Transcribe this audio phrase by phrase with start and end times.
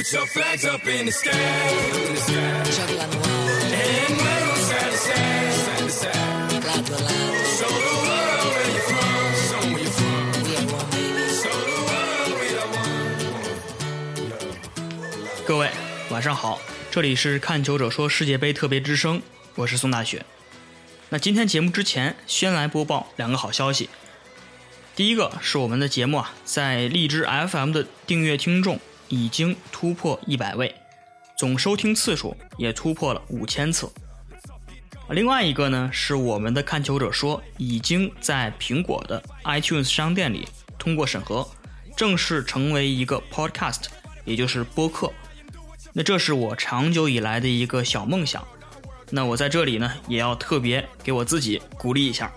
[0.00, 1.30] Put your flags up in the sky.
[1.30, 1.36] And
[4.16, 6.16] wave side to side, side to side.
[7.44, 10.32] Show the world where you're from, show 'em where you're from.
[11.28, 12.96] Show the world we are one.
[15.44, 15.68] 各位
[16.08, 16.58] 晚上好，
[16.90, 19.20] 这里是看球者说世界杯特别之声，
[19.54, 20.24] 我是宋大雪。
[21.10, 23.90] 那今天节目之前，先来播报两个好消息。
[24.96, 28.80] 第一个是我们的节目啊，在荔枝 FM 的订阅听众
[29.10, 30.74] 已经突破一百位，
[31.36, 33.90] 总收听次数也突破了五千次。
[35.10, 41.46] 另外一个呢，是我们的看球者说已经在苹果的 iTunes 商店里通过审核，
[41.96, 43.86] 正式成为一个 Podcast，
[44.24, 45.12] 也就是播客。
[45.92, 48.46] 那这是我长久以来的一个小梦想。
[49.10, 52.32] 那我在这里呢，也要特别给我自己鼓励一下。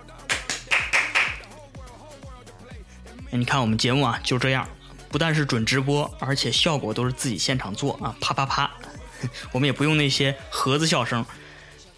[3.30, 4.68] 你看我们节目啊，就这样，
[5.14, 8.72] 不但是准直播，而且效果都是自己现场做啊，啪啪啪，
[9.54, 11.24] 我们也不用那些盒子笑声。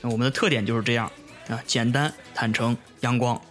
[0.02, 1.09] 我们的特点就是这样
[1.47, 3.41] 啊，简单、坦诚、阳光。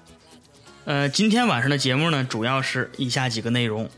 [0.85, 3.89] 呃，今天晚上的节目呢，主要是以下几个内容：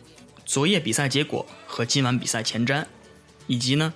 [0.44, 2.84] 昨夜比赛结果和今晚比赛前瞻，
[3.48, 3.92] 以及呢，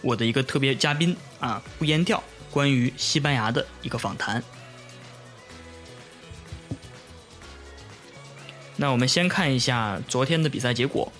[0.00, 4.42] 我的一个特别嘉宾啊，不言调关于西班牙的一个访谈。
[8.76, 11.12] 那我们先看一下昨天的比赛结果。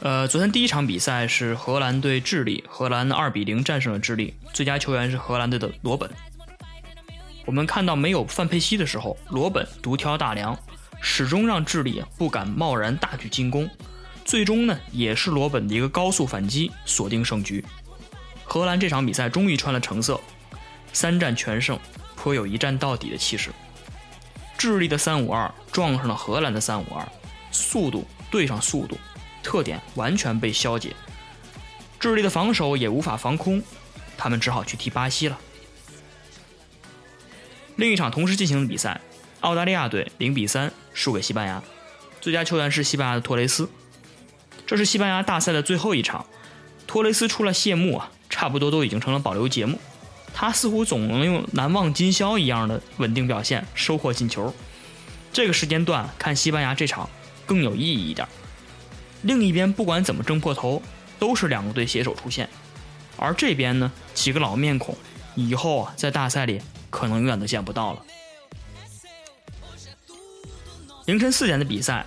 [0.00, 6.10] 呃，昨天第一场比赛是荷兰对智利，荷兰二比零战胜了智利，最佳球员是荷兰队的罗本。
[7.44, 10.58] 我们看到没有范佩西的时候，罗本独挑大梁，
[11.00, 13.68] 始终让智利不敢贸然大举进攻。
[14.24, 17.64] 最终呢，也是罗本的一个高速反击锁定胜局。
[18.44, 20.20] 荷兰这场比赛终于穿了橙色，
[20.92, 21.78] 三战全胜，
[22.16, 23.50] 颇有一战到底的气势。
[24.62, 27.04] 智利的三五二撞上了荷兰的三五二，
[27.50, 28.96] 速度对上速度，
[29.42, 30.94] 特点完全被消解。
[31.98, 33.60] 智利的防守也无法防空，
[34.16, 35.36] 他们只好去踢巴西了。
[37.74, 39.00] 另一场同时进行的比赛，
[39.40, 41.60] 澳大利亚队零比三输给西班牙，
[42.20, 43.68] 最佳球员是西班牙的托雷斯。
[44.64, 46.24] 这是西班牙大赛的最后一场，
[46.86, 49.80] 托雷斯出了谢幕啊，差不多都已经成了保留节目。
[50.34, 54.52] 他似乎总能用难忘今宵一样的稳定表现收获进球。
[55.32, 57.08] 这个时间段看西班牙这场
[57.46, 58.26] 更有意义一点。
[59.22, 60.82] 另一边不管怎么争破头，
[61.18, 62.48] 都是两个队携手出现，
[63.16, 64.96] 而这边呢几个老面孔，
[65.34, 66.60] 以后啊在大赛里
[66.90, 68.02] 可能永远都见不到了。
[71.06, 72.04] 凌晨四点的比赛，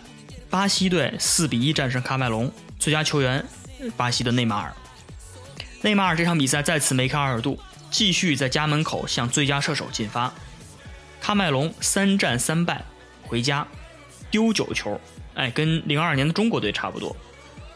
[0.50, 3.46] 巴西队四比一战胜喀麦隆，最佳球员
[3.96, 4.74] 巴西的内马尔。
[5.81, 7.59] 内马尔这场比赛再次梅开二度。
[7.96, 10.34] 继续在家门口向最佳射手进发。
[11.24, 12.84] 喀麦隆三战三败，
[13.24, 13.66] 回家
[14.30, 15.00] 丢九球，
[15.34, 17.16] 哎，跟零二年的中国队差不多。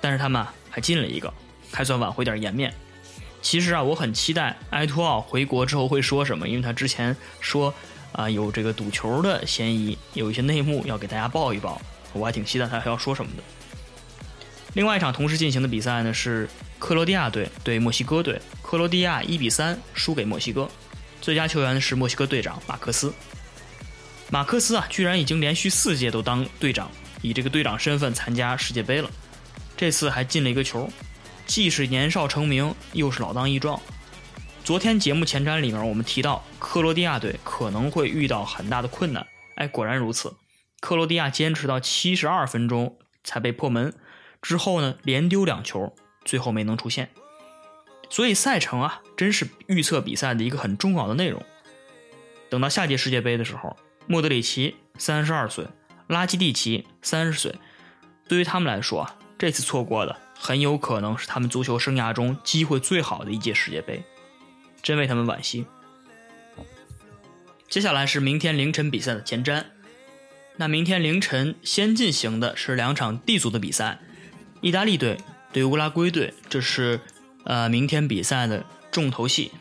[0.02, 1.34] 但是他们还进了一个，
[1.72, 2.74] 还算挽回点颜面。
[3.42, 7.74] 其实啊，我很期待埃托奥回国之后会说什么，因为他之前说
[8.12, 11.82] 啊有这个赌球的嫌疑，有一些内幕要给大家报一报，
[12.12, 13.44] 我还挺期待他还要说什么的。
[14.74, 20.70] 另外一场同时进行的比赛呢是克罗地亚队对墨西哥队，克罗地亚一比三输给墨西哥，
[21.22, 23.12] 最佳球员是墨西哥队长马克思。
[24.30, 26.92] 马克思啊，居然已经连续四届都当队长，
[27.24, 29.10] 以这个队长身份参加世界杯了，
[29.76, 30.88] 这次还进了一个球，
[31.48, 33.82] 既是年少成名，又是老当益壮。
[34.64, 39.26] 昨天节目前瞻里面我们提到克罗地亚队可能会遇到很大的困难，
[39.56, 40.32] 哎，果然如此，
[40.80, 43.92] 克罗地亚坚持到七十二分钟才被破门。
[44.44, 45.92] 之后呢，连丢两球，
[46.24, 47.10] 最后没能出现。
[48.10, 51.42] 所以赛程啊，真是预测比赛的一个很重要的内容。
[52.50, 53.78] 等到下届世界杯的时候，
[54.08, 55.68] 莫德里奇三十二岁，
[56.08, 57.56] 拉基蒂奇三十岁，
[58.28, 64.04] 对于他们来说，这次错过的很有可能是他们足球生涯中机会最好的一届世界杯，
[64.82, 65.66] 真为他们惋惜。
[67.70, 69.64] 接下来是明天凌晨比赛的前瞻。
[70.58, 74.00] 那明天凌晨先进行的是两场 D 组的比赛。
[74.60, 75.18] 意大利队
[75.54, 77.00] 对乌拉圭队，这是
[77.50, 79.52] 呃明天比赛的重头戏。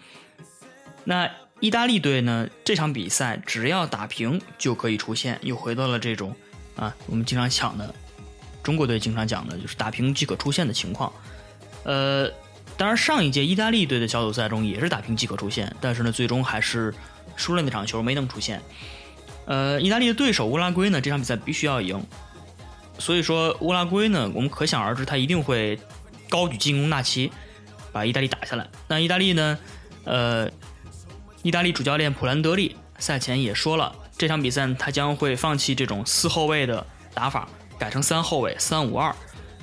[1.05, 2.47] 那意大利队呢？
[2.63, 6.37] 这场比赛只要打平就可以出线，又回到了这种
[6.77, 7.95] 啊我们经常讲的
[8.63, 11.11] 中国队经常讲的就是打平即可出线的情况。
[11.85, 12.31] 呃，
[12.77, 16.95] 当然上一届意大利队的小组赛中也是打平即可出线，但是呢最终还是
[17.37, 18.61] 输了那场球，没能出线。
[19.47, 21.99] 呃，意大利的对手乌拉圭呢，这场比赛必须要赢。
[22.99, 25.81] 所以说乌拉圭呢，我们可想而知，他一定会
[26.29, 27.33] 高举进攻大旗，
[27.93, 28.69] 把意大利打下来。
[28.87, 29.59] 那意大利呢？
[30.05, 30.51] 呃，
[31.43, 37.49] 意大利主教练普兰德利赛前也说了，这场比赛他将会放弃这种四后卫的打法，
[37.79, 39.15] 改成三后卫三五二。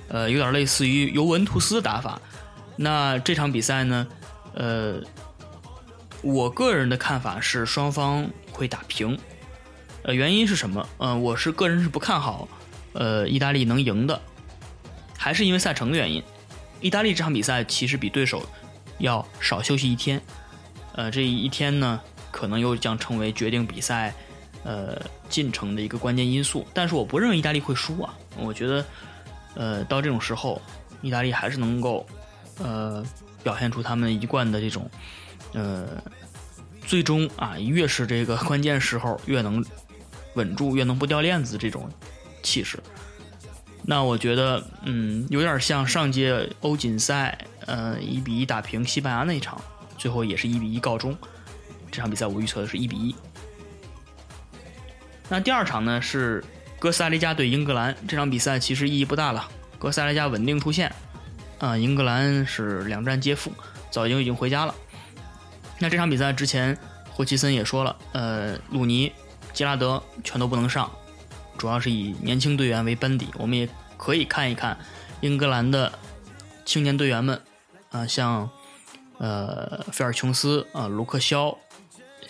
[0.08, 2.22] 呃，有点类似于尤文图斯的打法。
[2.76, 4.08] 那这场比赛呢，
[4.54, 5.02] 呃，
[6.22, 9.18] 我个人的看法是双方会打平。
[10.04, 10.88] 呃，原因是什么？
[11.00, 12.48] 嗯、我是个人是不看好，
[12.94, 14.22] 呃，意大利能赢的，
[15.18, 16.24] 还是因为赛程的原因。
[16.82, 18.48] 意大利这场比赛其实比对手
[19.00, 20.22] 要少休息一天，
[20.94, 22.00] 呃，这一天呢，
[22.32, 24.14] 可能又将成为决定比赛
[24.64, 26.66] 呃进程的一个关键因素。
[26.74, 28.86] 但是我不认为意大利会输啊，我觉得，
[29.56, 30.62] 呃，到这种时候，
[31.02, 32.06] 意大利还是能够
[32.60, 33.04] 呃
[33.44, 34.90] 表现出他们一贯的这种
[35.54, 36.02] 呃，
[36.86, 39.64] 最终啊，越是这个关键时候越能
[40.36, 41.90] 稳住，越能不掉链子这种
[42.44, 42.78] 气势。
[43.88, 47.38] 那我觉得，嗯，有点像上届欧锦赛，
[47.68, 49.62] 呃，一比一打平西班牙那一场，
[49.98, 51.16] 最后也是一比一告终。
[51.92, 53.16] 这场比赛我预测的是一比一。
[55.30, 56.44] 那第二场呢是
[56.80, 59.48] 哥斯达黎加对英格兰，这场比赛其实意义不大了，
[59.78, 60.92] 哥斯达黎加稳定出线，
[61.60, 63.52] 啊、英格兰是两战皆负，
[63.92, 64.76] 早就已经回家了。
[65.80, 66.78] 那这场比赛之前，
[67.12, 69.12] 霍奇森也说了，呃，鲁尼、
[69.54, 70.92] 吉拉德全都不能上，
[71.58, 73.28] 主要是以年轻队员为班底。
[73.38, 73.68] 我们也
[73.98, 74.78] 可以看一看
[75.22, 75.98] 英格兰的
[76.66, 77.42] 青年队员们，
[77.90, 78.50] 啊、像
[79.18, 81.58] 呃菲尔琼斯啊、卢克肖，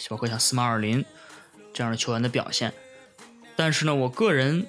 [0.10, 1.04] 包括像斯马尔林
[1.74, 2.74] 这样的球员的表现。
[3.56, 4.68] 但是呢，我个人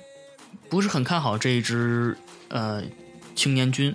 [0.69, 2.17] 不是很看好这一支
[2.49, 2.83] 呃
[3.35, 3.95] 青年军，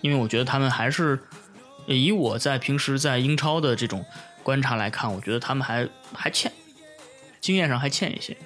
[0.00, 1.18] 因为我觉得他们还是
[1.86, 4.04] 以我在平时在英超的这种
[4.42, 6.52] 观察来看，我觉得他们还还欠
[7.40, 8.36] 经验上还欠一些。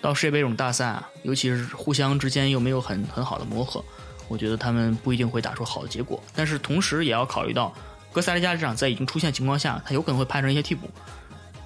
[0.00, 3.84] 到世界杯这种大赛啊，尤其是互相之间又没有很很好的磨合，
[4.28, 6.22] 我觉得他们不一定会打出好的结果。
[6.34, 7.74] 但是同时也要考虑到，
[8.12, 10.88] 哥斯达黎加这场在已经出现情况下，他有可能会派上一些替补。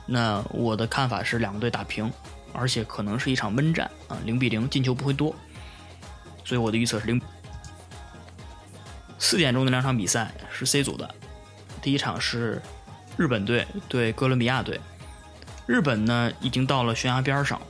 [0.06, 2.12] 那我的看法是两个队打平，
[2.52, 5.34] 而且可能是一场闷战啊，零比零，进球不会多。
[6.44, 7.20] 所以我的预测是零。
[9.18, 11.08] 四点钟的两场比赛是 C 组的，
[11.80, 12.60] 第一场是
[13.16, 14.80] 日本队对哥伦比亚队。
[15.64, 17.62] 日本呢已经到了悬崖边上，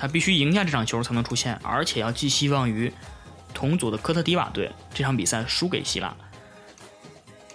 [0.00, 2.90] 他必须赢下这场球才能出线，而且要寄希望于
[3.52, 4.72] 同组的科特迪瓦队。
[4.94, 6.16] 这场比赛输给希腊。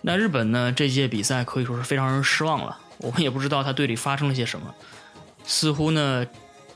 [0.03, 4.75] 那日本呢这届比赛可以说是非常让人失望了，我们也不知道他队里发生了些什么，
[5.43, 6.25] 似乎呢。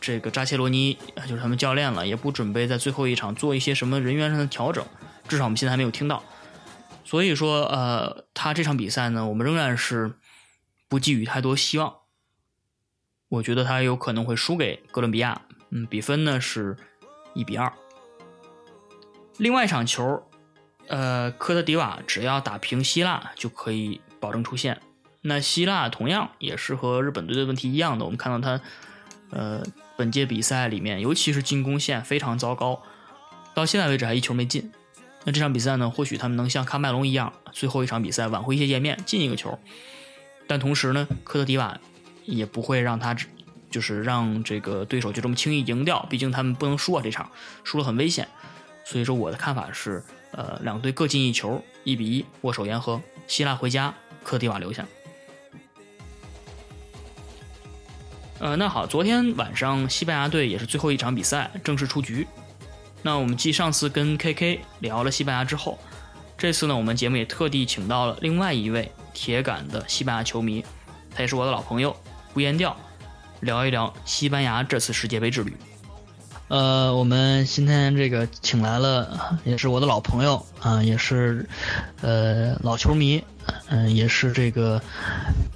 [0.02, 4.86] 这个扎切罗尼就是他们教练了，也不准备在最后一场做一些什么人员上的调整，
[5.28, 6.24] 至少我们现在还没有听到。
[7.04, 10.14] 所以说，呃，他这场比赛呢，我们仍然是
[10.88, 11.94] 不寄予太多希望。
[13.28, 16.76] 我觉得他有可能会输给哥伦比亚，嗯，比分呢是
[17.34, 17.72] 一比二。
[19.38, 20.24] 另外一场球，
[20.88, 24.82] 呃，科特迪瓦只要打平希腊就可以保证出线。
[25.22, 28.64] 那希腊同样也是和日本队的问题一样的，我们看到他，
[29.32, 29.62] 呃，
[29.98, 32.82] 本届比赛里面，尤其是进攻线非常糟糕，
[33.54, 34.72] 到现在为止还一球没进。
[35.26, 39.60] 那这场比赛呢，或许他们能像喀麦隆一样，最后一场比赛挽回一些颜面，进一个球。
[40.48, 41.78] 但同时呢，科特迪瓦
[42.26, 43.28] 也不会让他只
[43.70, 47.30] 就是让这个对手就这么轻易赢掉，毕竟他们不能输啊，这场
[47.64, 48.28] 输了很危险。
[48.86, 53.94] 所以说我的看法是，呃，两队各进一球，一比一，握手言和，希腊回家，
[54.24, 54.86] 科迪瓦留下。
[58.40, 62.26] 呃，那好，昨天晚上西班牙队也是最后一场比赛正式出局。
[63.04, 65.78] 那我们继上次跟 KK 聊了西班牙之后，
[66.38, 70.64] 这次呢，我们节目也特地请到了另外一位铁杆的西班牙球迷，
[71.14, 71.96] 他也是我的老朋友
[72.34, 72.76] 不言调，
[73.40, 75.56] 聊一聊西班牙这次世界杯之旅。
[76.50, 81.48] 呃，我们今天这个请来了，也是我的老朋友啊、也是
[82.02, 83.24] 呃老球迷，
[83.68, 84.82] 嗯、也是这个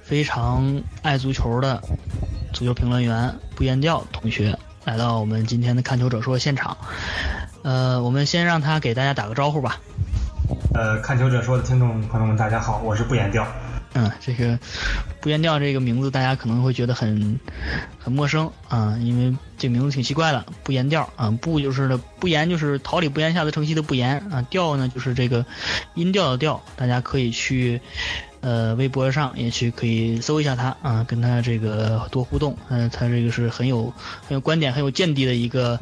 [0.02, 1.82] 非常爱足球的
[2.52, 6.76] 足球评论员不言调同学，来到我们今天的看球者说现场。
[7.62, 9.80] 呃，我们先让他给大家打个招呼吧。
[10.74, 13.44] 呃，看球者说的听众朋友们，大家好，我是不言调。
[13.94, 14.58] 嗯，这个
[15.20, 17.38] 不言调这个名字，大家可能会觉得很
[17.98, 20.44] 很陌生啊，因为这名字挺奇怪的。
[20.64, 24.42] 不言调啊，不就是的不言，就是桃李不言，下自成蹊的不言啊。
[24.50, 25.46] 调呢，就是这个
[25.94, 27.80] 音调的调，大家可以去
[28.40, 32.58] 呃微博上也去可以搜一下他啊，跟他这个多互动。
[32.68, 33.92] 嗯、他这个是很有
[34.26, 35.78] 很有观点、很有见地的一个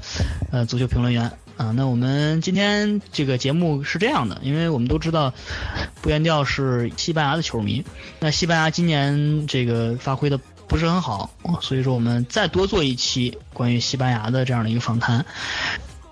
[0.51, 1.31] 呃足球评论员。
[1.63, 5.33] 啊，那我们今天这个节目是这样的，因为我们都知道，
[6.01, 7.85] 不言调是西班牙的球迷，
[8.19, 15.25] 那西班牙今年这个发挥的不是很好，所以说我们再多做一期关于西班牙的这样的一个访谈。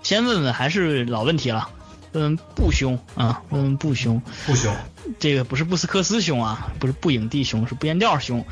[0.03, 1.67] 先问问还是老问题了，
[2.13, 4.73] 问问布兄啊，问问布兄，不凶，
[5.19, 8.45] 这个不是布斯克斯兄啊，不是布影帝兄，是不言调兄。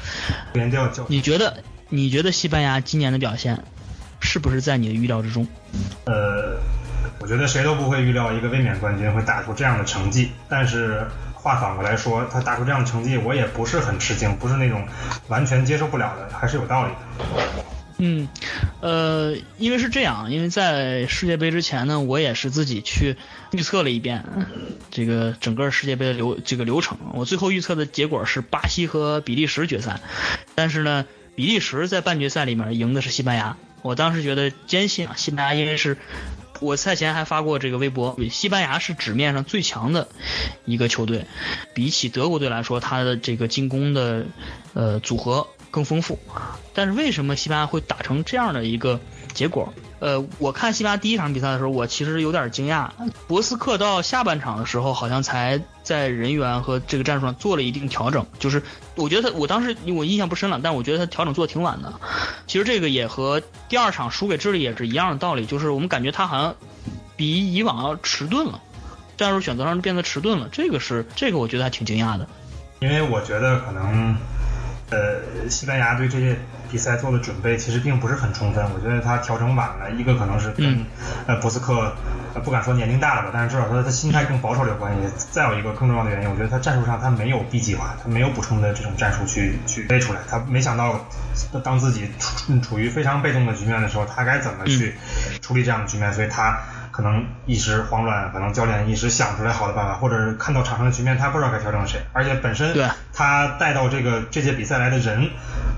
[0.51, 3.63] 不言调教你觉得你觉得西班牙今年的表现
[4.19, 5.47] 是不是在你的预料之中？
[6.05, 6.78] 呃，我
[7.29, 11.05] 我觉得谁都不会预料一个卫冕冠军会打出这样的成绩，但是
[11.36, 14.83] 话反过来说，他打出这样的成绩，我也不是很吃惊，不是那种
[15.27, 17.63] 完全接受不了的，还是有道理的。
[18.00, 18.27] 嗯，
[18.81, 23.15] 呃，因为是这样，因为在世界杯之前呢，我也是自己去
[23.51, 24.25] 预测了一遍
[24.89, 26.98] 这个整个世界杯的流这个流程。
[27.13, 30.00] 我最后预测的结果是巴西和比利时决赛，
[30.55, 31.05] 但是呢，
[31.36, 33.55] 比利时在半决赛里面赢的是西班牙。
[33.83, 35.95] 我当时觉得坚信啊，西班牙因为是。
[36.59, 40.07] 我赛前还发过这个微博，西班牙是纸面上最强的
[40.65, 41.25] 一个球队，
[41.73, 44.25] 比起德国队来说，他的这个进攻的
[44.73, 46.17] 呃组合更丰富。
[46.73, 48.99] 但是为什么西班牙会打成这样的一个
[49.33, 49.73] 结果？
[49.99, 52.89] 呃，我看西班牙第一场比赛的时候，我其实有点惊讶。
[53.27, 58.25] 博斯克到下半场的时候，好像才在人员和这个战术上做了一定调整。
[58.39, 58.63] 就是
[58.95, 61.93] 我觉得他，我当时我印象不深了，但我觉得他调整做的挺晚的。
[62.47, 66.55] 其实这个也和第二场输给智利也是一样的道理，就是我们感觉他好像
[67.17, 68.61] 比以往要迟钝了，
[69.17, 70.47] 战术选择上变得迟钝了。
[70.49, 72.25] 这个是这个，我觉得还挺惊讶的。
[72.79, 74.15] 因为我觉得可能。
[74.91, 76.36] 呃，西班牙对这些
[76.72, 80.86] 比赛做的准备其实并不是很充分，我觉得他调整晚了，一个可能是跟
[81.27, 81.93] 呃博斯克
[82.34, 85.01] 呃不敢说年龄大了吧，但是至少他他心态更保守有关系。
[85.31, 91.08] 再有一个更重要的原因，我觉得他战术上他没有 B 计划，他没有补充的这种战术去去背出来，他没想到
[91.63, 94.96] 当自己处处于非常被动的局面的时候，他该怎么去
[95.41, 96.60] 处理这样的局面，所以他。
[96.99, 102.01] 可能一时慌乱，可能教练一时想出来好的办法，或者是看到场上的局面，他不知道该调整谁。
[102.11, 102.75] 而且本身
[103.13, 105.29] 他带到这个这届比赛来的人，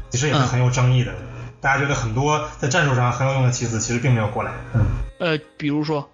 [0.09, 1.11] 其实也是很有争议的。
[1.59, 4.51] 大家觉得很多在战术上很有用的棋子，其实并没有过来。
[4.73, 4.81] 嗯，
[5.19, 6.09] 呃，比如说，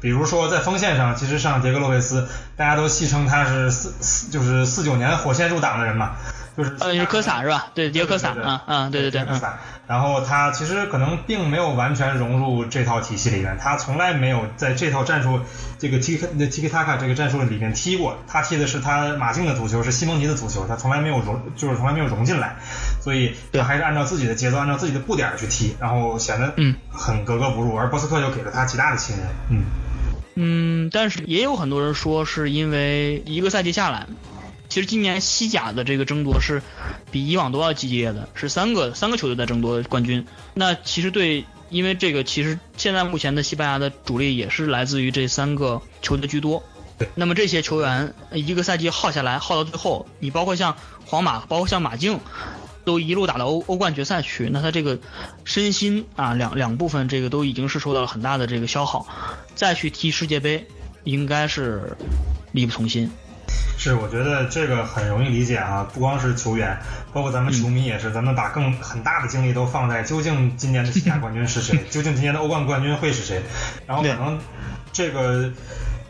[0.00, 2.26] 比如说在锋线上，其实上杰克洛佩斯，
[2.56, 6.16] 大家都戏称他是四四就是四九年火线入党的人嘛。
[6.56, 7.66] 就是呃，是科萨是吧？
[7.74, 9.58] 对，杰科萨啊啊，对对对，科萨。
[9.86, 15.40] 然后他其实可能并没有完全融入这套体系里面，他从来没有在这套战术
[15.78, 18.16] 这个 T K T K Taka 这个战术里面踢过。
[18.26, 22.56] 他踢的是他马竞的足球，是西蒙尼的足球，他从来没有融，就是从来没有融进来。
[23.02, 27.76] 所以他还是按照自己的节奏，按照自己的步点去踢，然后显得嗯很格格不入。
[27.76, 29.64] 而波斯克又给了他极大的信任，嗯
[30.36, 34.06] 嗯，但是也有很多人说是因为一个赛季下来。
[34.74, 36.60] 其实今年西甲的这个争夺是
[37.12, 40.26] 比以往都要激烈的，是三个三个球队在争夺冠军。
[40.52, 46.60] 那其实对，因为这个其实现在目前的西班牙的主力也是来自于这三个球队居多。
[47.14, 50.76] 那么这些球员一个赛季耗下来，耗到最后，你包括像
[51.06, 52.18] 皇马，包括像马竞，
[52.84, 54.98] 都一路打到欧欧冠决赛去，那他这个
[55.44, 59.06] 身心啊两两部分这个都已经是受到了很大的这个消耗，
[59.54, 60.66] 再去踢世界杯，
[61.04, 61.96] 应该是
[62.50, 63.08] 力不从心。
[63.76, 66.78] 是，我觉得这个很容易理解啊，不光是球员，
[67.12, 73.42] 包括咱们球迷也是，咱们把更很大的精力都放在究竟今年的西甲冠军是谁， 究竟今年的欧冠冠军会是谁，
[73.86, 74.38] 然后可能
[74.92, 75.52] 这个。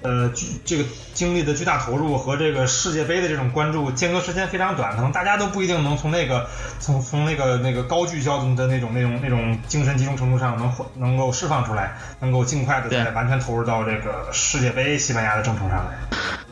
[0.05, 0.85] 呃，巨这个
[1.15, 6.47] 经历的巨大投入和这个世界杯的这种关注间隔时间非常短，可能大家都不一定能从那个
[6.79, 15.93] 从从那个那个高聚焦的那种那种那种精神集中程度上能能够释放出来，能够尽快的再完全投入到这个世界杯西班牙的征程上来。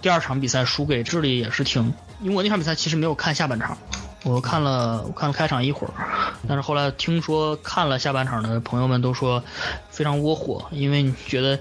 [0.01, 1.93] 第二场比赛输给智利也是挺，
[2.23, 3.77] 因为我那场比赛其实没有看下半场，
[4.25, 5.93] 我看了我看了开场一会儿，
[6.49, 9.45] 但是后来听说看了下半场的朋友们都说
[9.91, 11.59] 非常窝火，因为你觉得。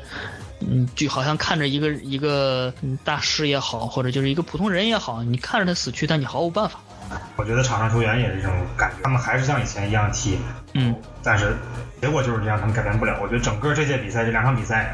[0.67, 6.79] 嗯，就好像看着一个一个大师也好，或者就是一个普通人也好，你看着他死去，但你毫无办法。
[7.35, 10.37] 我觉得场上球员也是这种感觉，他们还是像以前一样踢，
[10.73, 11.57] 嗯，但是
[12.01, 13.19] 结果就是这样，他们改变不了。
[13.21, 14.93] 我觉得整个这届比赛这两场比赛，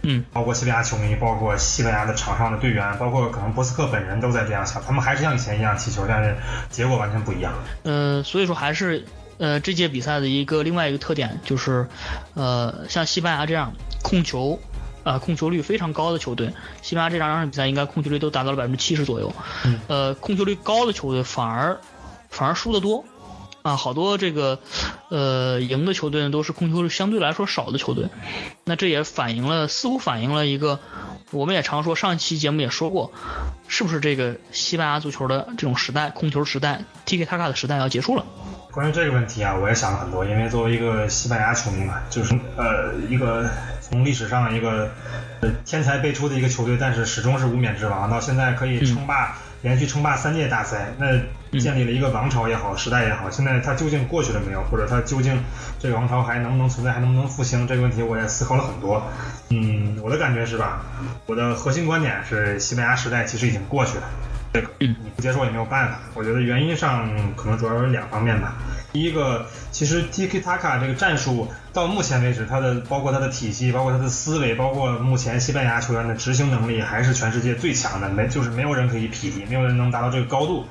[0.00, 6.34] 嗯，包括西班牙球迷，包括西班牙的场上的队员，包括可能博斯克本人都在这样想，他们还是像以前一样踢球，但是
[6.70, 7.52] 结果完全不一样。
[7.82, 9.04] 呃，所以说还是
[9.36, 11.86] 呃这届比赛的一个另外一个特点就是，
[12.32, 14.58] 呃，像西班牙这样控球。
[15.08, 19.32] 啊，控球率非常高的球队，西班牙这两场比赛应该控球率都达到了百分之七十左右。
[19.64, 21.80] 嗯，呃，控球率高的球队反而
[22.28, 23.02] 反而输得多。
[23.68, 24.58] 啊，好多这个
[25.08, 28.08] 呃赢的球队呢都是控球相对来说少的球队。
[28.64, 30.80] 那这也反映了，似乎反映了一个，
[31.30, 33.12] 我们也常说，上一期节目也说过，
[33.68, 38.24] 是不是这个西班牙足球的这种时代，控球时代，Tiki Taka 的时代要结束了？
[38.72, 43.48] 关于这个问题啊，我也想了很多，因为作为一个西班牙球迷嘛，就是呃一个。
[43.90, 44.90] 从历史上一个
[45.40, 51.06] 呃天才辈出的一个球队，但是始终是无冕之王，到现在可以称霸，连续称霸三届大赛，那
[51.52, 55.42] 建立了一个王朝也好，时代也好，现在它究竟过去了没有，或者它究竟
[55.78, 57.66] 这个王朝还能不能存在，还能不能复兴？
[57.66, 59.02] 这个问题我也思考了很多。
[59.50, 60.82] 嗯，我的感觉是吧，
[61.26, 64.04] 我的核心观点是西班牙时代其实已经过去了。
[64.50, 66.00] 这个你不接受也没有办法。
[66.14, 68.54] 我觉得原因上可能主要有两方面吧。
[68.90, 80.66] 第一个，其实 Tiki Taka 这个战术到目前为止，它的包括它的体系，包括它的思维，包括目前西班牙球员的执行能力，还是全世界最强的，没就是没有人可以匹敌，没有人能达到这个高度。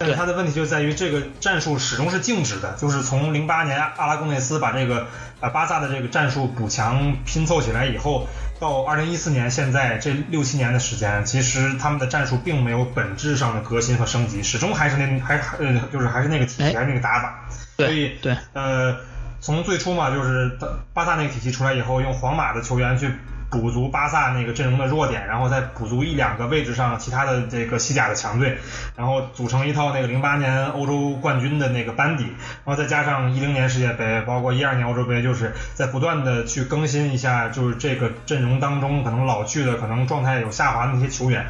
[0.00, 5.06] 但是他的问题就在于这个战术始终是静止的，就是从零八年阿拉贡内斯把这个
[5.40, 8.26] 呃巴萨的这个战术补强拼凑起来以后。
[8.58, 17.46] 到二零一四年，现在这六七年的时间，其实他们的战术并没有本质上的革新和升级，始终还是那还呃就是还是那个体系，还是那个打法。
[17.76, 18.96] 所以对呃，
[19.40, 20.58] 从最初嘛，就是
[20.94, 23.12] 巴萨那个体系出来以后，用皇马的球员去。
[23.50, 28.58] 补足巴萨那个阵容的弱点，然后再补足一两个位置上其他的这个西甲的强队，
[28.96, 32.24] 然后组成一套那个零八年欧洲冠军的那个班底，
[32.64, 41.44] 然后再加上一零年世界杯，包括一二年欧洲杯，就是在不断的去更新一下，就是这个阵容当中可能老去的、可能状态有下滑的那些球员。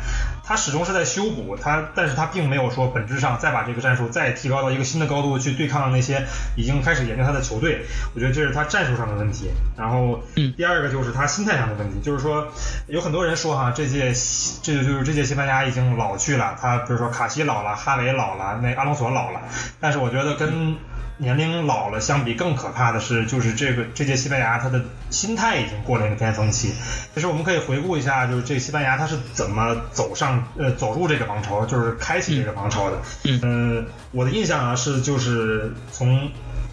[0.50, 6.26] 他始终是在修补他，但是他并没有说本质上再把这个战术再提高到一个新的高度去对抗那些
[6.56, 7.86] 已经开始研究他的球队。
[8.16, 9.48] 我觉得这是他战术上的问题。
[9.76, 10.20] 然后，
[10.56, 12.48] 第二个就是他心态上的问题，就是说
[12.88, 14.12] 有很多人说哈，这届
[14.60, 16.58] 这就就是这届西班牙已经老去了。
[16.60, 19.42] 他比如说卡西老了，哈维老了，那阿隆索老了。
[19.78, 20.74] 但是我觉得跟
[21.20, 26.72] 年龄老了相比更可怕的是，就是这个这届西班牙他的心态已经过了一个巅峰期。
[27.14, 32.98] 其实我们可以回顾一下，就是这西班牙他是怎么走上呃走入这个王朝，就是开启这个王朝的。
[33.42, 36.28] 嗯，我的印象啊是就是从。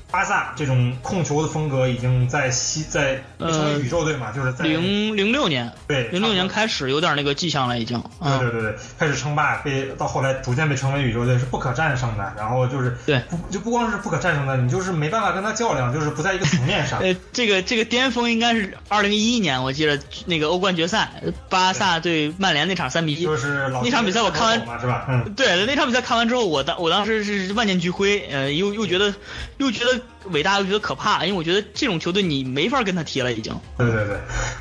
[0.09, 8.01] 巴萨这种控球的风格已经在西在成为宇宙队嘛，就是在零零六年，对，零六年开始有点那个迹象了，已经。
[8.21, 12.33] 对对对对，开始称霸，被到后来逐渐被称为宇宙队，是不可战胜的。
[12.37, 16.99] 然后就是对，不就不光是不可战胜的，你就是没办法跟他较量，就是不在一个层面上。
[17.03, 25.05] 呃，这个这个巅峰应该是二零一一年，我记得那个欧冠决赛，巴萨对曼联那场三比一，就是那场比赛我看完是吧？
[25.09, 29.13] 嗯，对，那场比赛看完之后，我当我当时是万念俱灰，呃，又又觉得
[29.57, 29.96] 又觉得。
[30.25, 33.53] 伟大又觉得可怕，因为我觉得这种球队你没法跟他踢了，已经。
[33.77, 34.17] 对对对，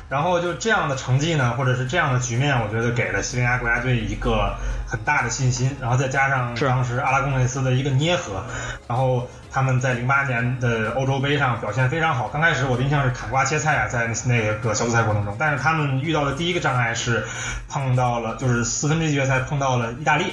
[0.09, 4.55] 然后就这样的成绩呢，或者是这样的局面，我觉得给了西班牙国家队一个
[4.87, 8.43] 很大的信心，然后再加上当时阿拉贡内斯的一个捏合，
[8.87, 12.29] 然后他们在零八年的欧洲杯上表现非常好。
[12.29, 17.25] 刚开始我的印象是砍瓜切菜啊，在那个小组赛过程中，但是他们遇到的第一个障碍是
[17.67, 20.25] 碰到了，就是四分之一决赛碰到了意大利。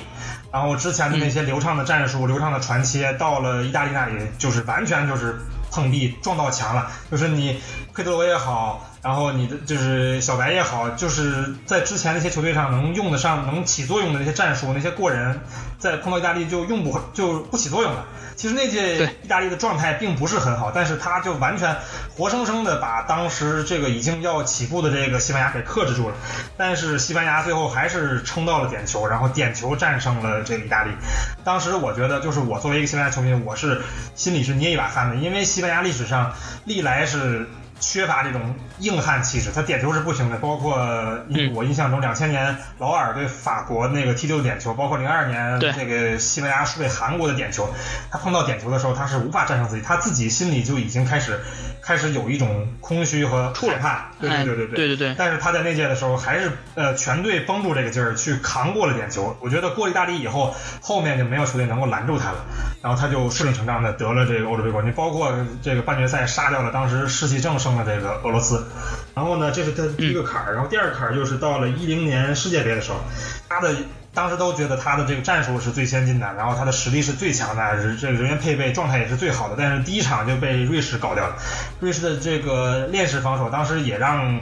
[0.53, 5.37] 然后之前的那些流畅的战术、流畅的传切，到了意大利那里就是完全就是
[5.73, 6.93] 碰壁撞到墙了。
[7.11, 7.61] 就是你
[7.93, 15.40] 佩德罗也好，然后你的就是小白也好，就是在之前那些球队上能用得上、能起作用的那些战术、那些过人，
[15.79, 18.07] 在碰到意大利就用不就不起作用了。
[18.35, 21.77] 其实那届意大利的状态并不是很好，但是他就完全
[22.17, 26.14] 活生生的把当时这个已经要起步的这个西班牙给克制住了。
[26.57, 30.90] 但是西班牙最后还是撑到了点球，然后点球战胜了这个意大利。
[31.45, 33.83] 当时我觉得，就是我作为一个西班牙球迷，我是
[34.14, 36.33] 心里是捏一把汗的，因为西班牙历史上
[36.64, 37.47] 历来是。
[37.81, 40.37] 缺乏这种硬汉气质，他点球是不行的。
[40.39, 40.77] 包括
[41.55, 47.69] 我印象中，两千年劳尔对法国那个踢丢的点球，包括零二年这个西班牙输给韩国的点球，
[48.11, 51.41] 他碰到点球的时候，他是无法战胜自己，他自己心里就已经开始
[51.85, 54.11] 开始有一种空虚和害怕。
[54.20, 55.14] 对对对对对对对。
[55.16, 59.37] 但是他在那届的时候，还是呃全队绷住这个劲儿去扛过了点球。
[59.40, 62.44] 我觉得过意大利以后，后面就没有球队能够拦住他了，
[62.83, 64.92] 然后他就顺理成章的得了这个欧洲杯冠军。
[64.94, 67.85] 包括这个半决赛杀掉了当时士气正盛的。
[67.85, 68.66] 这个俄罗斯，
[69.14, 72.99] 然后呢，这是他第一个坎儿，然后第二个坎儿就是到了一零年世界杯的时候，
[73.47, 73.75] 他的
[74.14, 81.37] 当时都觉得他的这个战术是最先进的，然后他的实力是最强的，人这人员配备状态也是最好的，但是第一场就被瑞士搞掉了，
[81.81, 84.40] 瑞士的这个链式防守当时也让。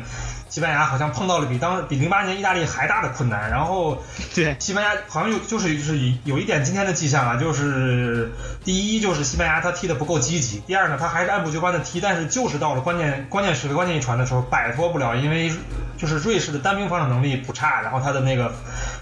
[0.52, 4.02] 西班牙好像碰到了比当比零八年意大利还大的困难，然后
[4.36, 8.30] 对西班牙好像有就是就是有一点今天的迹象啊，就是
[8.62, 15.50] 第一就是西班牙他踢的不够积极，第二呢他还是按部就班的踢，但是就是到了关键关键时刻关键一传的时候摆脱不了，因为
[15.96, 18.52] 就是瑞士的单兵防守能力不差，然后他的那个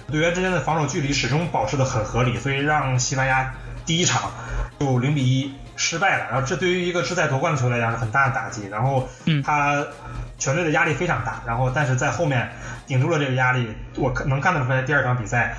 [0.08, 3.52] 队员之间的防守距离始终保持的很合理，所以让西班牙
[3.84, 4.30] 第一场
[4.78, 9.08] 就零比一失败了，然后这对于一个志在夺冠的球队来讲是很大的打击，然后
[9.44, 9.84] 他。
[10.40, 12.50] 全队的压力非常大，然后但是在后面
[12.88, 15.54] 顶住了这个压力，我能看得出来，第二场比赛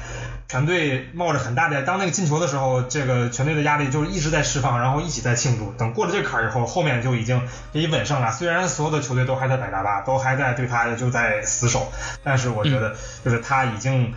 [0.50, 5.72] 全队冒着很大的，当那个进球的时候，这个全队的压力就一直在释放，然后一起在庆祝。
[5.78, 7.42] 等过了这坎儿以后，后面就已经
[7.72, 8.32] 可以稳胜了。
[8.34, 11.90] 虽然所有的球队都还在摆大巴，都还在对他就在死守，
[12.24, 14.14] 但是我觉得就是他已经。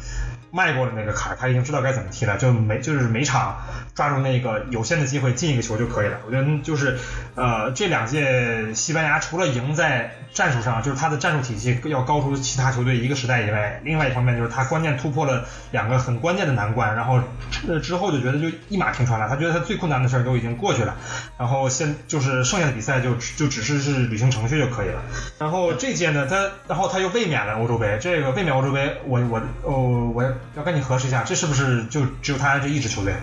[0.54, 3.56] 迈过了那个坎儿，他已经知道该怎么踢了，就每就是每场
[3.92, 6.18] 抓住那个有限的机会进一个球就可以了。
[6.26, 6.96] 我觉得就是
[7.34, 17.20] 呃这两届西班牙除了赢在战术上，就是他的战术体系要高出其他球队一个时代以外，另外一方面就是他关键突破了两个很关键的难关，然后
[17.66, 19.28] 呃之后就觉得就一马平川了。
[19.28, 20.94] 他觉得他最困难的事儿都已经过去了，
[21.36, 25.02] 然后现就是剩下的比赛就就只是是履行程序就可以了。
[25.38, 30.22] 然后这届呢，他然后他又卫冕了欧洲杯，这个卫冕欧洲杯，我我哦我
[30.56, 33.14] 要跟你核实一下，这是不是就只有他这一支球队？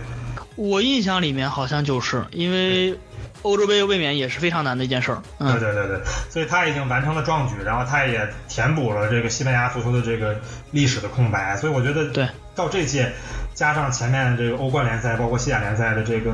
[0.56, 2.98] 我印象里面好像就是因为
[3.40, 5.22] 欧洲杯卫冕也是非常难的一件事儿。
[5.38, 10.38] 嗯对嗯，对对对，所以他已经完成了壮举，然后他也填补了这个西班牙足球的这个
[10.70, 13.10] 历史的空白，所以我觉得对到这届
[13.54, 16.32] 加上前面这个欧冠联赛，包括西甲联赛的这个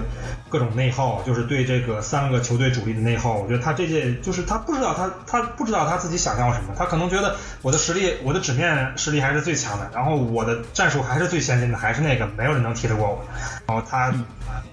[0.48, 13.24] 各种内耗，就是对这个三个球队主力的内耗，我觉得他这届就是他不知道他他不知道他自己想要什么，他可能觉得我的实力我的纸面实力还是最强的，然后我的战术还是最先进的，还是那个没有人能踢得过我，
[13.66, 14.12] 然后他。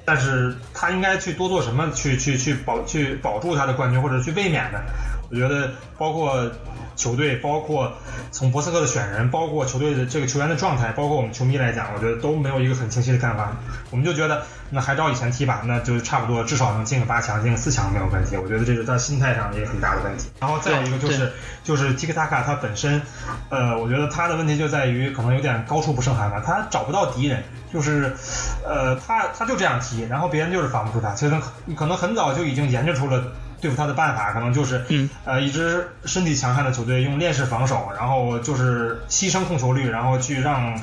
[0.06, 4.80] 但是他应该去多做什么，去去去保去保住他的冠军，或者去卫冕的。
[5.30, 6.50] 我觉得包括
[6.96, 7.92] 球队，包括
[8.32, 13.52] 从博斯克的选人，包括球队的这个球员的状态，包括我们球迷来讲，我觉得都没有一个很清晰的看法。
[13.92, 18.38] 我们就觉得那还照以前踢吧，那就差不多，至少能进个八强，进个四强没有问题。
[18.38, 20.30] 我觉得这是他心态上一个很大的问题。
[20.40, 21.32] 然后再有一个就是
[21.64, 23.02] 就是 Tiki Taka 他本身，
[23.50, 28.16] 呃，我觉得他的问题就在于可能有点高处不胜寒吧，他找不到敌人，就是，
[28.66, 33.24] 呃，他他就这样踢，然后别人就是防不住他，其实可可能很早就已经研究出了。
[33.66, 40.80] 对付他的办法可能就是，嗯呃，一支身体强悍的球队用链式防守，然后就是牺牲控球率，然后去让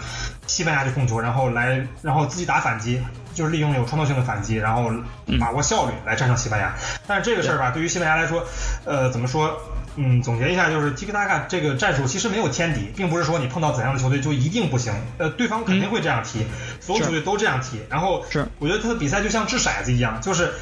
[0.49, 3.01] 西班牙去控球，然后来，然后自己打反击，
[3.35, 4.91] 就是利用有创造性的反击，然后
[5.39, 6.75] 把握效率来战胜西班牙。
[7.07, 8.45] 但是这个事儿吧，对于西班牙来说，
[8.85, 9.57] 呃，怎么说？
[9.97, 16.47] 嗯，总结一下就是 Tiki Taka 这个战术其实没有天敌，并不是说你碰到怎样的球队就一定不行，呃，对方肯定会这样踢，
[16.81, 17.81] 所有球队都这样踢。
[17.91, 20.53] 然后是我觉得他的比赛就像掷骰子一样，就是，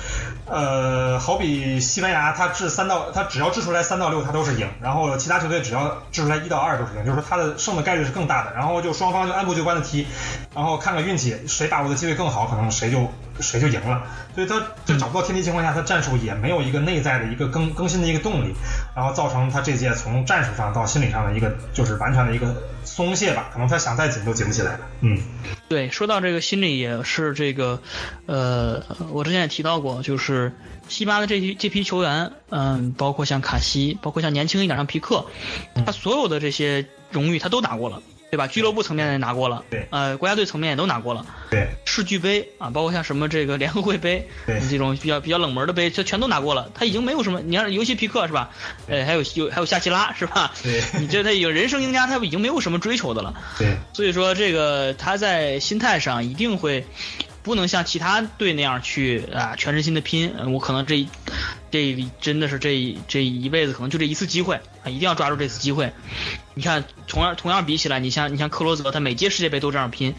[0.46, 4.68] 呃，好比西班牙，他掷三到，他只要掷出来三到六，他都是赢。
[4.80, 8.52] 然后其他球队只要掷出来一到二都是赢，就是说他的胜的概率是更大的。
[8.54, 10.06] 然后就双方就按部就班的踢，
[10.54, 13.08] 然后看看运气，谁把握的机会更好，可能谁就
[13.40, 14.06] 谁就赢了。
[14.34, 18.54] 所以他在找不到天敌情况下，他战术也没有一个内在的一个更更新的一个动力，
[18.94, 23.50] 然后造成他这届从战术上到心理上的一个就是完全的一个松懈吧。
[23.52, 24.80] 可能他想再紧都紧不起来了。
[25.00, 25.18] 嗯。
[25.68, 27.80] 对，说到这个心理也是这个，
[28.26, 30.52] 呃，我之前也提到过，就是
[30.88, 35.24] 西巴的这批这批球员，嗯，包括像卡西，包括像年轻一点像皮克，
[35.86, 38.02] 他所有的这些荣誉他都拿过了。
[38.30, 38.46] 对吧？
[38.46, 46.70] 俱乐部层面也拿过了，对呃，国家队层面也都拿过了，对世俱杯啊，包括像什么这个联合会杯，对这种比较比较冷门的杯，这全都拿过了。
[46.74, 48.50] 他已经没有什么，你看尤其皮克是吧？
[48.86, 50.52] 呃，还有有还有夏奇拉是吧？
[50.62, 53.34] 对你这他有人生赢家，他已经没有什么追求的了。
[53.58, 56.86] 对所以说，这个他在心态上一定会
[57.42, 60.34] 不能像其他队那样去啊全身心的拼。
[60.52, 61.06] 我可能这
[61.70, 65.92] 这真的是这这一辈子可能就这一次机会啊，一定要抓住这次机会。
[66.54, 70.14] 你看，同样同样比起来，你像你像克罗泽，他每届世界杯都这样拼，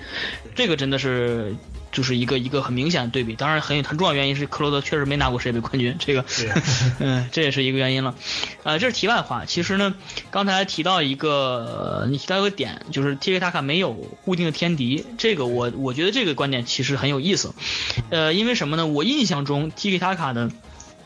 [0.56, 1.56] 这个真的是。
[1.92, 6.26] 就是一个一个很明显的对比，当然很很重要原因是克罗德确实没拿过世界杯冠军，这个
[7.00, 8.16] 嗯，这也是一个原因了。
[8.64, 9.46] 呃，这是题外话。
[9.46, 9.94] 其实呢，
[10.30, 17.54] 刚才提到一个，呃你提到一个点，就是 Tiki Taka 没有固定的天敌，这个我我觉得这个观点其实很有意思。
[18.10, 18.88] 呃，因为什么呢？
[18.88, 20.52] 我印象中 Tiki Taka 的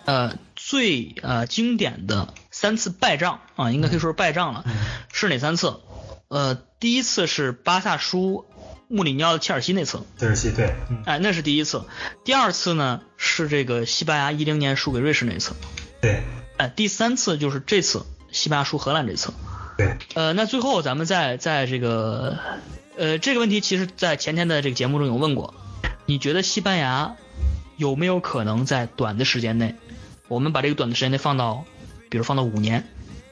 [0.06, 4.66] 呃最呃经典的三次败仗啊，应该可以说是败仗了，
[5.12, 5.80] 是哪三次？
[6.28, 8.46] 呃，第一次是巴萨输
[8.88, 11.02] 穆里尼奥的切尔西那次，切尔西对，嗯。
[11.06, 11.84] 哎，那是第一次。
[12.24, 15.54] 第二次呢是这个西班牙一零年输给瑞士那次，
[16.02, 16.24] 对。
[16.58, 19.34] 哎，第三次就是这次西班牙输荷兰这次。
[19.78, 19.98] 对。
[20.14, 22.38] 呃，那最后咱们在在这个
[22.96, 25.54] 呃这个问题，其实在前天的这个节目中有问过，
[26.06, 27.16] 你觉得西班牙
[27.78, 29.76] 有没有可能在短的时间内，
[30.28, 31.66] 我们把这个短的时间内放到，
[32.10, 32.88] 比如放到五年，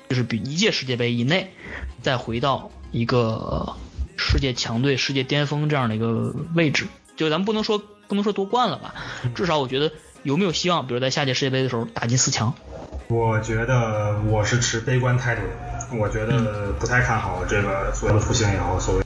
[0.10, 1.54] 就是比一届世界杯以内，
[2.02, 3.76] 再回到一个
[4.18, 6.88] 世界强队、世界巅峰这样的一个位置？
[7.16, 8.96] 就咱们不能说不能说夺冠了吧，
[9.36, 9.92] 至少我觉得
[10.24, 12.54] 有没有希望，比如在下届世界杯的时候打进四强？
[13.08, 19.04] 我觉得我是持悲观态度的，我觉得不太看好这个所谓的复兴也好，所谓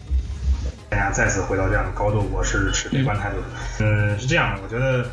[0.89, 3.45] 大家再次回到这样的高度，我是持悲观态度的。
[3.79, 5.09] 嗯，是这样的，我觉得。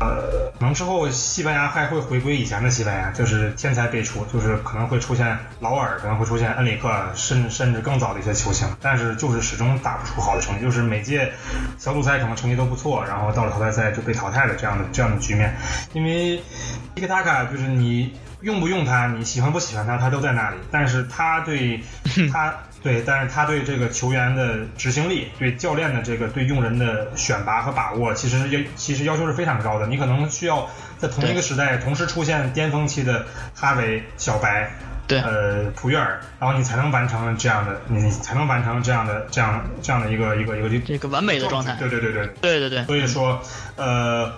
[0.00, 11.30] 呃，可能之后西班牙还会回归以前的西班牙，就是天才辈出，就是可能会出现劳尔，可能会出现恩里克，甚至甚至更早的一些球星，但是就是始终打不出好的成绩，就是每届
[11.76, 15.54] 小组赛可能成绩都不错，然后到了淘汰赛就被淘汰了这样的这样的局面。
[15.92, 16.42] 因为
[16.94, 21.78] 伊克塔卡就是你用不用他，你喜欢不喜欢他，他都在那里，但是他对
[22.32, 29.86] 他对，但是他对这个球员的执行力，对教练的这个对用人的选拔和把握，其实要其实要求是非常高的。
[29.86, 34.70] 你可能需要在同一个时代同时出现巅峰期的哈维、小白，
[35.06, 41.76] 对呃，普约尔，然后你才能完成这样的，你你才能完成这样的这样这样的一个一个一个这个完美的状态。
[41.78, 42.84] 对对对对对对对。
[42.84, 43.42] 所以说，
[43.76, 44.32] 呃，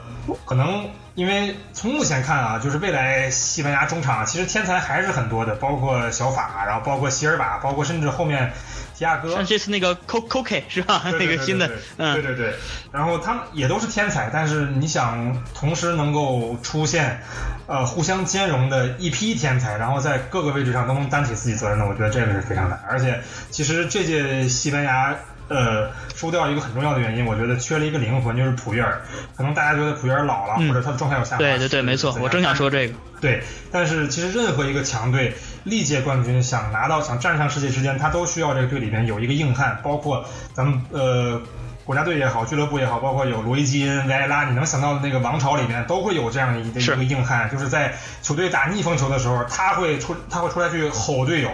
[0.44, 8.50] 可能因为从目前看啊，就是未来西班牙中场其实天才还是很多的，包括小法，然后包括席尔瓦，包括甚至后面
[8.96, 11.02] 迪亚哥，像这次那个 Co Coke 是吧？
[11.04, 12.54] 那个新的，嗯，对对对，
[12.92, 17.20] 然后他们也都是天才，但是你想同时能够出现，
[17.66, 22.82] 呃，互相兼容的一批天才，然后在各个位置上都能担起自己责任的，我觉得这个是非常难。
[22.88, 23.20] 而且
[23.50, 25.14] 其实这届西班牙。
[25.52, 29.02] 呃，输掉一个很重要的原因，我觉得缺了一个灵魂，就是普约尔。
[29.36, 31.38] 可能大家觉得普约尔老了，嗯或者他的状态有下滑。
[31.38, 32.94] 对对对，没错，我正想说这个。
[33.20, 35.34] 对，但是其实任何一个强队
[35.64, 41.40] 历届冠军想拿到想站上世界之巅，他都需要这个队里面有一个硬汉，包括咱们呃
[41.84, 51.50] 国家队也好，俱乐部也好，包括有罗伊基恩、维埃拉，你能想到的那个王朝里面都会有这样一的一是个硬汉，就是在球队打逆风球的时候，他会出他会出来去吼队友，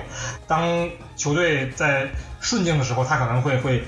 [0.47, 2.09] 当球队在
[2.41, 3.85] 顺境的时候，他可能会会。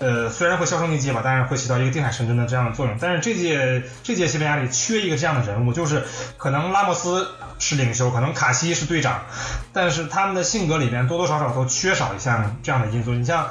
[0.00, 2.96] 呃，虽然会销声匿迹吧，但是会起到一个定海神针的这样的作用。
[3.00, 6.04] 但是这届这届西班牙里缺一个这样的人物，就是
[6.36, 7.26] 可能拉莫斯
[7.58, 9.22] 是领袖，可能卡西是队长，
[9.72, 13.12] 但是他们的性格里面多多少少都缺少一项这样的因素。
[13.12, 13.48] 你像，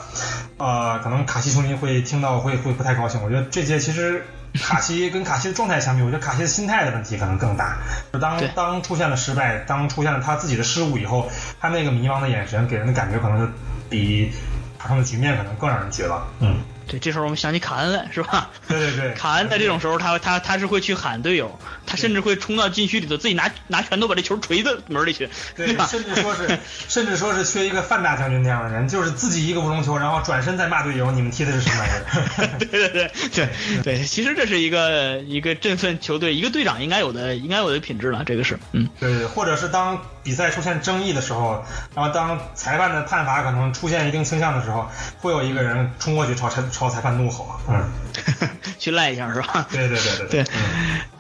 [0.55, 3.21] 呃，可能卡西球迷会听到会会不太高兴。
[3.21, 7.77] 我觉得这届其实卡西跟卡西的状态相比，我觉得卡西的心态的问题可能更大。
[8.13, 11.29] 就当当出现了失败，当出现了他自己的失误以后，
[11.59, 13.51] 他那个迷茫的眼神给人的感觉可能就
[13.89, 14.31] 比
[14.77, 16.27] 普通的局面可能更让人绝望。
[16.39, 18.49] 嗯，对，这时候我们想起卡恩来，是吧？
[18.67, 25.85] 对对对， 卡恩在这种时候，他他他是会去喊队友，他甚至会冲到禁区里头，自己拿拿拳头把这球锤到门里去，对，吧？
[25.85, 32.57] 甚至说是，甚至说是缺一个范大将军那样的人，就是自己一个乌龙球，然后转身再骂队友，你们踢的是什么玩意儿？
[32.59, 33.49] 对对对对
[33.83, 41.63] 对，其实这是一个一个振奋球队一个队长应该有的应该有的品质了，这个是，嗯，对，或者是当比赛出现争议的时候，
[41.95, 47.59] 然后当裁判的判罚可能出现一定倾向的时候，会有一个人冲过去朝裁朝裁判怒吼。
[47.67, 47.89] 嗯，
[48.77, 49.67] 去赖一下是吧？
[49.71, 50.53] 对对对对对，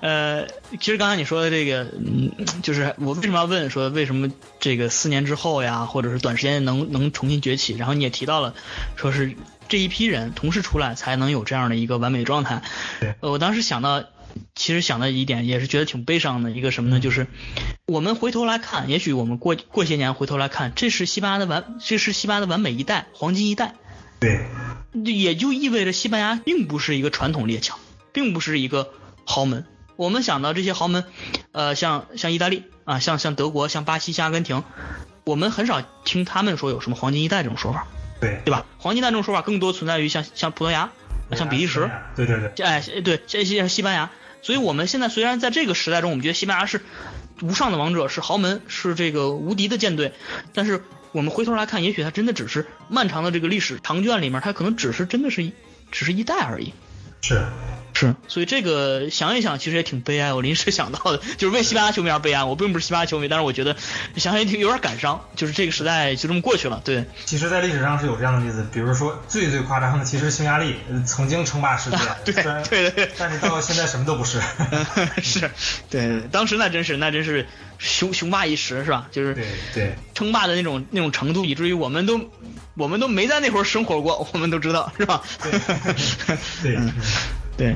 [0.01, 0.47] 呃，
[0.79, 7.75] 其实刚才你说的这个，嗯，就是我为什么要问说为什么这个四年之后呀，或者是短时间能能重新崛起？
[7.75, 8.53] 然后你也提到了，
[8.95, 9.35] 说是
[9.67, 12.61] 这一批人同时出来才能有这样的一个完美状态。
[12.99, 14.03] 对呃，我当时想到，
[14.53, 16.99] 其实想到一点也是觉得挺悲伤的一个什么呢？
[16.99, 17.25] 就是
[17.87, 23.73] 我们回头来看，也许我们过过些年回头来看，这是西班牙的完，这是西班牙的完美一代，黄金一代。
[24.19, 24.39] 对
[25.05, 27.77] 也就意味着西班牙并不是一个传统列强，
[28.13, 28.91] 并不是一个
[29.25, 29.65] 豪门。
[29.95, 31.03] 我们想到这些豪门，
[31.51, 34.63] 呃，像像意大利啊，像像德国、像巴西、像阿根廷，
[35.23, 37.87] 我们很少听他们说有什么黄金一代这种说法，
[38.19, 38.65] 对对吧？
[38.77, 40.91] 黄金一代这种说法更多存在于像像葡萄牙、
[41.35, 44.09] 像比利时，对对对哎，对，这些西班牙。
[44.43, 46.81] 所以我们现在虽然在这个时代中，我们觉得西班牙是
[47.41, 50.13] 无上的王者，是豪门，是这个无敌的舰队，
[50.53, 55.53] 但是我们回头来看，也许它真的只是漫长的这个历史长卷里面，它可能只是真的是一
[55.91, 56.73] 只是一代而已。
[57.21, 57.45] 是。
[57.99, 60.31] 是，所以这个想一想，其实也挺悲哀。
[60.31, 62.43] 我临时想到的，就是为西班牙球迷而悲哀。
[62.43, 63.75] 我并不是西班牙球迷，但是我觉得
[64.17, 65.27] 想想也挺有点感伤。
[65.35, 67.05] 就是这个时代就这么过去了，对。
[67.25, 74.39] 其实，在历史上是有这样的例子，比如说最最夸张的，其实匈牙利呃曾经称霸世界，对对对对但是到现在什么都不是。
[75.23, 75.39] 是，
[75.89, 77.47] 对对对，当时那真是那真是
[77.79, 79.07] 雄雄霸一时，是吧？
[79.11, 82.29] 就是对对称霸的那种那种程度，以至于我们都
[82.75, 85.23] 我们都没在那会儿生活过，我们都知道，是吧？
[86.61, 86.93] 对嗯
[87.57, 87.75] 对，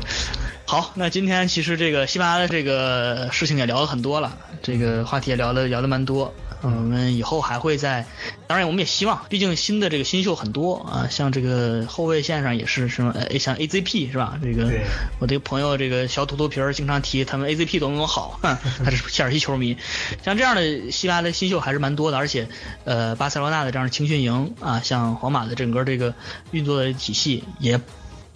[0.65, 6.34] 好，那今天其实这个西班牙的这个事情也聊了很多了，这个话题也聊了聊的蛮多。
[6.63, 8.06] 嗯，我们以后还会在，
[8.46, 14.38] 当然我们也希望，毕竟新的这个新秀很多啊，像这个后卫线上也是什么，呃，像 AZP 是吧？
[14.44, 14.72] 这个
[15.17, 19.76] 我这个朋友这个小土豆皮儿经常提他们 AZP 多么多么好，哼 他是切尔西球迷。
[20.24, 22.48] 像这样的西班牙的新秀还是蛮多的，而且
[22.84, 26.13] 呃，巴塞罗那的这样的青训营啊，像皇马的整个这个
[26.52, 27.82] 运作的体系也。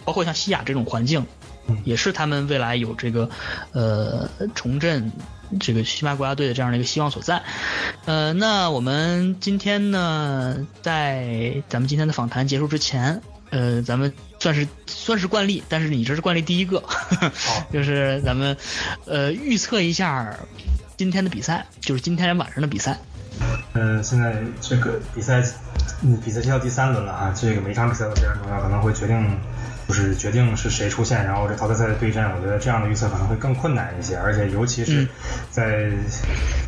[0.06, 1.26] 包括像西亚这种环境，
[1.84, 3.28] 也是他们未来有这个
[3.72, 5.12] 呃重振
[5.60, 7.42] 这个西班牙国家队的这样的一个希望所在。
[8.06, 16.82] 呃，那我们今天呢，在咱们今天的访谈结束之前，呃，咱们算是算是惯例，但是你这是惯例第一个，
[17.72, 18.56] 就是咱们
[19.06, 20.36] 呃预测一下
[20.96, 22.96] 今天的比赛，就是今天晚上的比赛。
[23.74, 25.42] 嗯，现在这个比赛，
[26.02, 29.38] 嗯，比赛进到第三轮了啊，这个每场比赛都非常重要，可能会决定，
[29.88, 35.08] 就是决定是谁出现，然后这淘汰赛的对阵，我觉得这样的预测可能会更困难一些，而且尤其是嗯
[35.50, 35.90] 在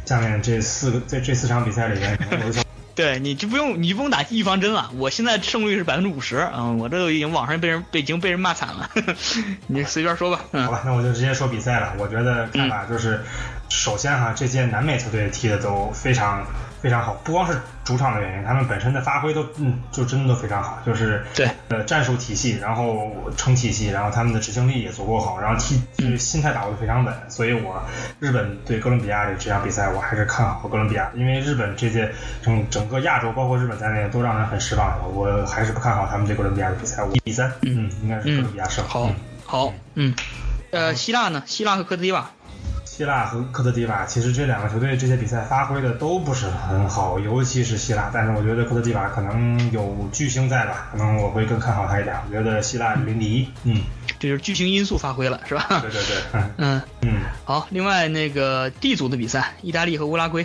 [0.05, 2.63] 下面这四个在这四场比赛里面，可能有一些
[2.95, 4.91] 对，你就不用你就不用打预防针了。
[4.97, 8.91] 我现在胜率是百分之五十，嗯，我这都已经网上被人被已经被人骂惨了。
[9.69, 11.95] 你随便说吧，嗯好吧，那我就直接说比赛了。
[11.99, 13.21] 我觉得看法就是，
[13.69, 16.45] 首先哈，这届南美球队踢的都非常
[16.81, 21.49] 非常好，不光是主场的原因，他们本身的发挥都嗯，就真的都非常好，就是对。
[21.69, 27.83] 呃战术体系，然后成体系，然后他们的执行力也足够好，然后踢就是心态把握的非常稳，所以我
[28.21, 32.11] 日本对哥伦比亚的这场比赛，我还是看好哥伦比亚，因为日本这届
[32.43, 39.15] 整整个亚洲，包括日本在内，都让人很失望，我还是不看好他们对哥伦比亚的比赛，我一比三，嗯，应该是哥伦比亚胜，好嗯。
[39.45, 40.15] 好，嗯，
[40.73, 41.43] 呃，希腊呢？
[41.47, 42.31] 希腊和科特迪瓦，
[42.99, 48.11] 希腊和科特迪瓦，其实这两个球队这些比赛发挥的都不是很好，尤其是希腊。
[48.13, 52.17] 但是我觉得科特迪瓦可能有巨星在吧，可能我会更看好他一点。
[52.27, 53.83] 我觉得希腊零比一，嗯，
[54.19, 55.65] 这就是巨星因素发挥了，是吧？
[55.81, 57.69] 对对对， 嗯嗯，嗯，好。
[57.71, 60.45] 另外那个 D 组的比赛，意大利和乌拉圭，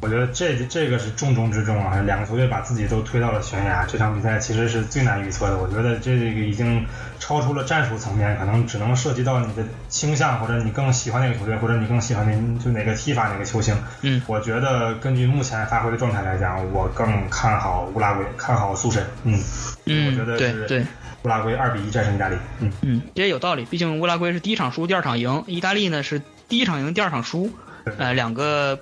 [0.00, 3.84] 我觉得这这个是重中之重啊，两个球队把自己都推到了悬崖。
[3.84, 6.86] 这场比赛其实是最难预测的，我觉得这个已经
[7.20, 13.76] 超出了战术层面，可能只能涉及到你的倾向，或者你更喜欢哪个球队，或者你更喜欢哪就哪个踢法哪个球星。
[14.00, 19.06] 嗯我觉得根据目前发挥的状态来讲，我更看好乌拉圭，看好苏神。
[19.24, 19.38] 嗯，
[19.86, 20.86] 嗯我觉得是对对
[21.22, 22.36] 乌拉圭二比一战胜意大利。
[22.60, 23.66] 嗯，嗯，这也有道理。
[23.66, 27.52] 毕竟乌拉圭是第一场输，第二场赢；意大利呢是第一场赢，第二场输，对
[27.98, 28.80] 呃，两个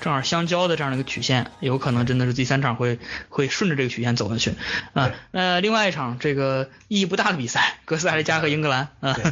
[0.00, 4.54] 正好相交的这样的一个曲线，有可能真的是第三场会会顺着这个曲线走下去。
[4.92, 9.24] 啊、对那另外一场这个意义不大的比赛，哥斯达黎加和英格兰，啊、对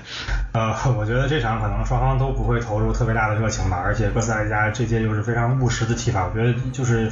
[0.53, 7.11] 呃， 我觉得这场可能双方都不会投入特别大的热情吧，而且哥斯达黎加这届又是非常务实的踢法，我觉得就是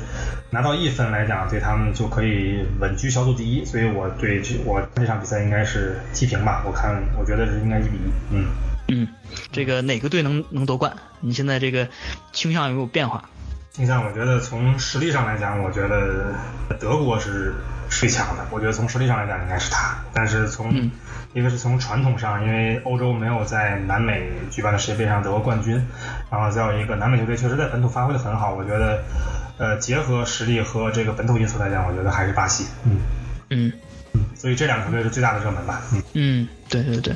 [0.50, 8.46] 拿到一分来讲，对他们就可以稳居小组第一，所以我对这我这场比赛应该是踢平吧，我看我觉得是应该一比一，嗯。
[8.88, 9.08] 嗯，
[9.50, 10.94] 这个哪个队能能夺冠？
[11.20, 11.88] 你现在这个
[12.32, 13.28] 倾向有没有变化？
[13.72, 16.34] 倾向，我觉得从实力上来讲，我觉得
[16.78, 17.54] 德国是
[17.88, 18.46] 最强的。
[18.50, 19.96] 我觉得从实力上来讲，应该是他。
[20.12, 20.90] 但是从、嗯
[21.34, 25.82] 一个是从传统上，因为欧洲没有在南美举办的世界杯上得过冠军，
[26.30, 28.52] 然后再有一个南美球队确实在本土发挥的很好。
[28.52, 29.02] 我觉得，
[29.56, 32.66] 呃，结合实力和这个本土因素来讲，我觉得还是巴西。
[32.84, 32.98] 嗯，
[33.48, 33.72] 嗯
[34.42, 35.84] 所以这两个球队是最大的热门吧。
[35.92, 37.14] 嗯，嗯，对对对。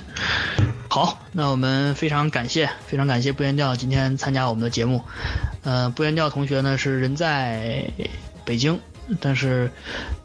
[0.89, 5.03] 好，那我们非常感谢，非常感谢不言调今天参加我们的节目。
[5.65, 7.91] 呃，不言调同学呢是人在
[8.45, 8.79] 北京，
[9.21, 9.69] 但是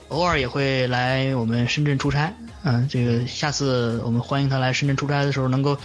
[0.10, 2.32] 偶尔也会来我们深圳出差。
[2.62, 5.76] 嗯、这个下次我们欢迎他来深圳出差的时候，能够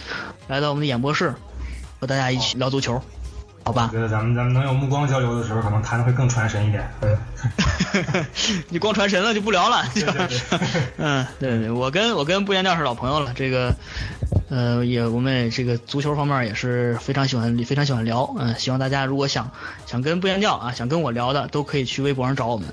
[0.47, 1.33] 来到我们的演播室，
[1.99, 3.01] 和大家一起聊足球，
[3.67, 3.97] 好吧我？
[3.97, 6.89] 觉得咱们咱们能有目光交流的时候，可能谈的会更传神一点。
[7.01, 8.25] 嗯，
[8.69, 10.39] 你光传神了就不聊了，对对对
[10.97, 13.75] 嗯，对对对，我跟我跟不言教是老朋友了，这个，
[14.49, 19.51] 呃，也我们也这个足球方面也是非常喜欢非常喜欢聊，嗯，希望大家如果想
[19.85, 22.67] 想跟不言教啊，想跟我聊的，都可以去微博上找我们，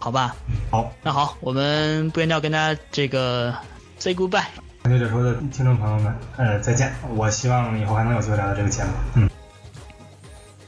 [0.00, 0.34] 好吧？
[0.72, 3.54] 好，那好，我们不言教跟大家这个
[4.00, 4.42] say goodbye，
[4.82, 6.92] 对者说的听众朋友们，呃，再见。
[7.14, 8.90] 我希望以后还能有机会来到这个节目。
[9.14, 9.30] 嗯。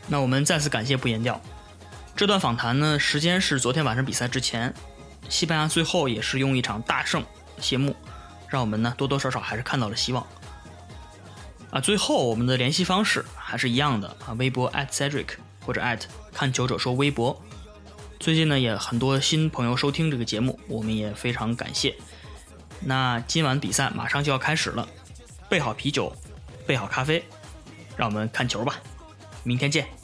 [0.06, 1.40] 那我们再次感谢不言调。
[2.16, 4.72] 这段访谈呢，时间是昨天晚上比赛之前，
[5.28, 7.24] 西班牙最后也是用一场大胜
[7.58, 7.96] 谢幕，
[8.48, 10.24] 让我们呢多多少少还是看到了希望。
[11.70, 15.26] 啊，最后我们的联系方式还是一样的啊，微博 @cedric
[15.66, 15.82] 或者
[16.32, 17.42] 看球者说微博。
[18.20, 21.96] 最近呢也很多新朋友收听这个节目，我们也非常感谢。
[22.80, 24.88] 那今晚比赛马上就要开始了，
[25.48, 26.14] 备好啤酒，
[26.64, 27.24] 备好咖啡，
[27.96, 28.76] 让我们看球吧。
[29.44, 30.03] 明天见。